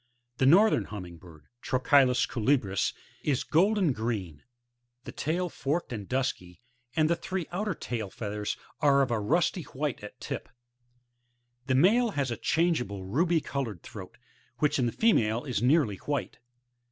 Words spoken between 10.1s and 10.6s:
tip.